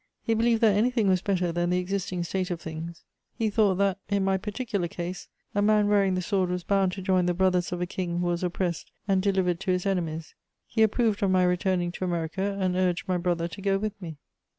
He 0.23 0.33
believed 0.33 0.61
that 0.61 0.75
anything 0.75 1.07
was 1.09 1.21
better 1.21 1.51
than 1.51 1.69
the 1.69 1.77
existing 1.77 2.23
state 2.23 2.49
of 2.49 2.59
things; 2.59 3.03
he 3.35 3.51
thought 3.51 3.75
that, 3.75 3.99
in 4.09 4.23
my 4.23 4.35
particular 4.35 4.87
case, 4.87 5.29
a 5.53 5.61
man 5.61 5.87
wearing 5.87 6.15
the 6.15 6.23
sword 6.23 6.49
was 6.49 6.63
bound 6.63 6.91
to 6.93 7.03
join 7.03 7.27
the 7.27 7.35
brothers 7.35 7.71
of 7.71 7.81
a 7.81 7.85
King 7.85 8.17
who 8.19 8.25
was 8.25 8.43
oppressed 8.43 8.91
and 9.07 9.21
delivered 9.21 9.59
to 9.59 9.69
his 9.69 9.85
enemies. 9.85 10.33
He 10.65 10.81
approved 10.81 11.21
of 11.21 11.29
my 11.29 11.43
returning 11.43 11.91
to 11.91 12.03
America, 12.03 12.57
and 12.59 12.75
urged 12.75 13.07
my 13.07 13.17
brother 13.17 13.47
to 13.49 13.61
go 13.61 13.77
with 13.77 13.93
me. 14.01 14.17